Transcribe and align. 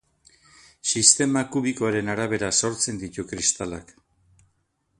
Sistema 0.93 1.43
kubikoaren 1.55 2.09
arabera 2.13 2.49
sortzen 2.63 2.99
ditu 3.05 3.27
kristalak. 3.33 3.93